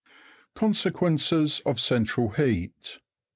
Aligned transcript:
'1. 0.01 0.07
CONSEQUENCES 0.55 1.59
OF 1.63 1.79
CENTRAL 1.79 2.29
HEAT. 2.29 3.01